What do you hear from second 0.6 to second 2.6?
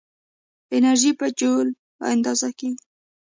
انرژي په جول اندازه